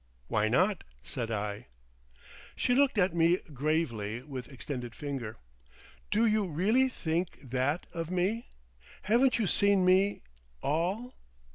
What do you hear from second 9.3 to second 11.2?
you seen me—all?"